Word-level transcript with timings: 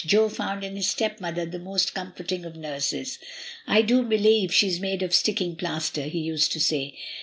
Jo 0.03 0.29
found 0.29 0.63
in 0.63 0.75
his 0.75 0.89
stepmother 0.89 1.45
the 1.45 1.59
most 1.59 1.93
comforting 1.93 2.43
of 2.43 2.55
nurses. 2.55 3.19
"I 3.67 3.83
do 3.83 4.01
believe 4.01 4.51
she's 4.51 4.79
made 4.79 5.03
of 5.03 5.13
sticking 5.13 5.55
plaster," 5.55 6.05
he 6.05 6.21
used 6.21 6.51
to 6.53 6.59
say. 6.59 6.95